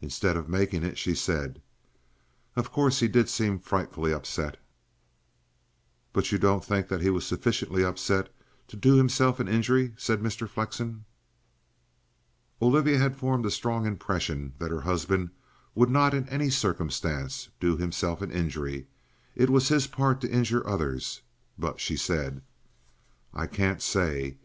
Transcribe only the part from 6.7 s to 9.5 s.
that he was sufficiently upset to do himself an